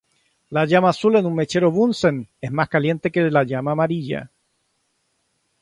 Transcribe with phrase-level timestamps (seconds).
[0.57, 4.31] La llama azul en un mechero Bunsen es más caliente que la llama amarilla.